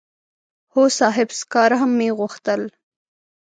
هو 0.73 0.83
صاحب 0.99 1.27
سکاره 1.39 1.79
مې 1.97 2.09
غوښتل. 2.17 2.61